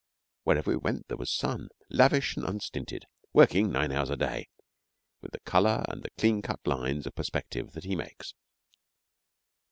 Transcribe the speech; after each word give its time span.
Wherever 0.45 0.71
we 0.71 0.77
went 0.77 1.09
there 1.09 1.17
was 1.17 1.29
the 1.29 1.35
sun, 1.37 1.69
lavish 1.91 2.35
and 2.35 2.43
unstinted, 2.43 3.05
working 3.33 3.71
nine 3.71 3.91
hours 3.91 4.09
a 4.09 4.15
day, 4.15 4.49
with 5.21 5.31
the 5.31 5.39
colour 5.41 5.85
and 5.89 6.01
the 6.01 6.09
clean 6.17 6.41
cut 6.41 6.65
lines 6.65 7.05
of 7.05 7.13
perspective 7.13 7.73
that 7.73 7.83
he 7.85 7.95
makes. 7.95 8.33